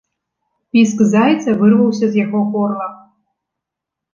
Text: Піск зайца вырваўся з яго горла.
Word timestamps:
Піск 0.77 1.03
зайца 1.13 1.49
вырваўся 1.59 2.05
з 2.15 2.23
яго 2.25 2.39
горла. 2.57 2.87